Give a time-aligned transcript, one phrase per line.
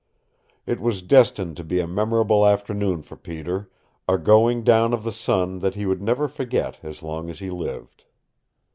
[0.65, 3.69] It was destined to be a memorable afternoon for Peter,
[4.07, 7.51] a going down of the sun that he would never forget as long as he
[7.51, 8.05] lived.